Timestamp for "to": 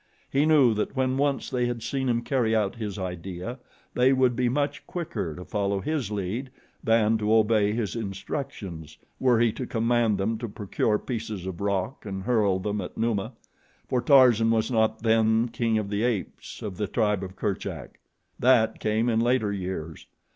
5.35-5.45, 7.19-7.31, 9.51-9.67, 10.39-10.49